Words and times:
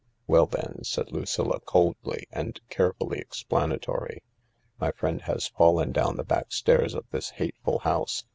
"Well, 0.27 0.47
then," 0.47 0.79
said 0.83 1.11
Lucilla, 1.11 1.59
coldly 1.59 2.25
and 2.31 2.59
carefully 2.69 3.21
explana 3.23 3.79
tory, 3.79 4.23
"my 4.79 4.91
friend 4.91 5.21
has 5.21 5.49
fallen 5.49 5.91
down 5.91 6.15
the 6.15 6.23
back 6.23 6.51
stairs 6.51 6.95
of 6.95 7.05
this 7.11 7.29
hateful 7.29 7.77
house. 7.77 8.25